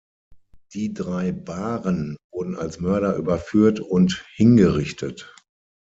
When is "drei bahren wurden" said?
0.95-2.55